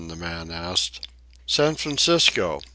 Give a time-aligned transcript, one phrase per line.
[0.07, 1.07] the man asked.
[1.45, 2.61] "San Francisco.